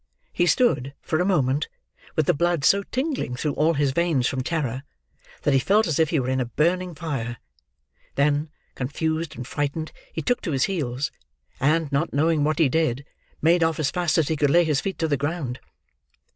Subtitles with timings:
[0.33, 1.67] He stood, for a moment,
[2.15, 4.81] with the blood so tingling through all his veins from terror,
[5.43, 7.37] that he felt as if he were in a burning fire;
[8.15, 11.11] then, confused and frightened, he took to his heels;
[11.59, 13.05] and, not knowing what he did,
[13.43, 15.59] made off as fast as he could lay his feet to the ground.